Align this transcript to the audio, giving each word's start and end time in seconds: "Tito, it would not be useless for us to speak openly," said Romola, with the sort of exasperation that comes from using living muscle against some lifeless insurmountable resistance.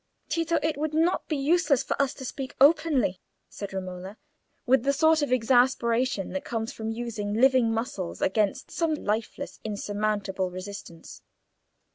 "Tito, 0.29 0.57
it 0.63 0.77
would 0.77 0.95
not 0.95 1.27
be 1.27 1.37
useless 1.37 1.83
for 1.83 2.01
us 2.01 2.15
to 2.15 2.25
speak 2.25 2.55
openly," 2.59 3.21
said 3.49 3.71
Romola, 3.71 4.17
with 4.65 4.81
the 4.81 4.93
sort 4.93 5.21
of 5.21 5.31
exasperation 5.31 6.31
that 6.33 6.43
comes 6.43 6.73
from 6.73 6.89
using 6.89 7.35
living 7.35 7.71
muscle 7.71 8.15
against 8.19 8.71
some 8.71 8.95
lifeless 8.95 9.59
insurmountable 9.63 10.49
resistance. 10.49 11.21